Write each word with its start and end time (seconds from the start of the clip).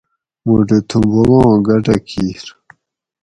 موٹو 0.45 0.77
تھوں 0.89 1.03
بوباں 1.11 1.55
گٹہ 1.67 1.95
کیر 2.07 2.45